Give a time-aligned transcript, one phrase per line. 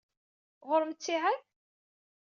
[0.67, 1.39] Ɣur-m ttiɛad?